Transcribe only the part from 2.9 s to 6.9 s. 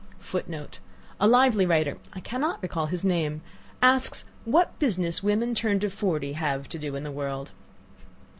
name, asks what business women turned of forty have to